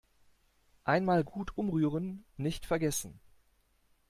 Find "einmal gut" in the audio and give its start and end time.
0.83-1.55